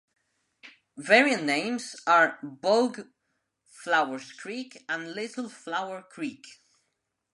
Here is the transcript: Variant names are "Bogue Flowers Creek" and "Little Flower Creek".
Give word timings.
Variant 0.97 1.43
names 1.43 1.95
are 2.07 2.39
"Bogue 2.41 3.01
Flowers 3.67 4.33
Creek" 4.33 4.83
and 4.89 5.13
"Little 5.13 5.47
Flower 5.47 6.01
Creek". 6.01 6.47